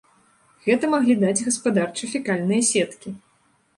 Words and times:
Гэта 0.67 0.87
маглі 0.93 1.17
даць 1.23 1.45
гаспадарча-фекальныя 1.49 2.61
сеткі. 2.71 3.09